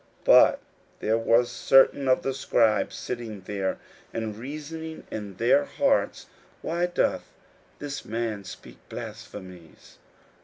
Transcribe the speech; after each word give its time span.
41:002:006 0.25 0.25
But 0.25 0.59
there 0.99 1.17
was 1.19 1.51
certain 1.51 2.07
of 2.07 2.23
the 2.23 2.33
scribes 2.33 2.95
sitting 2.95 3.41
there, 3.41 3.77
and 4.11 4.35
reasoning 4.35 5.03
in 5.11 5.35
their 5.35 5.65
hearts, 5.65 6.23
41:002:007 6.25 6.29
Why 6.63 6.85
doth 6.87 7.33
this 7.77 8.03
man 8.03 8.39
thus 8.39 8.49
speak 8.49 8.77
blasphemies? 8.89 9.99